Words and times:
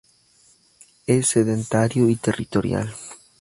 Es 1.05 1.27
sedentario 1.27 2.09
y 2.09 2.15
territorial. 2.15 2.91